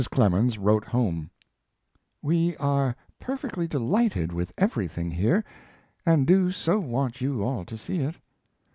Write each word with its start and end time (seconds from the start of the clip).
Clemens 0.09 0.57
wrote 0.57 0.83
home: 0.85 1.29
We 2.23 2.57
are 2.57 2.95
perfectly 3.19 3.67
delighted 3.67 4.33
with 4.33 4.51
everything 4.57 5.11
here 5.11 5.43
and 6.07 6.25
do 6.25 6.49
so 6.49 6.79
want 6.79 7.21
you 7.21 7.43
all 7.43 7.65
to 7.65 7.77
see 7.77 7.99
it. 7.99 8.15